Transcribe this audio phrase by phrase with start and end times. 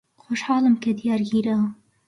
[0.23, 1.67] خۆشحاڵم کە دیار گیراوە.